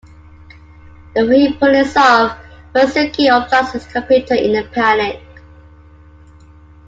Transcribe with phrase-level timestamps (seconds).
[1.13, 2.35] Before he pulls it off,
[2.73, 5.21] Ryosuke unplugs his computer in a panic.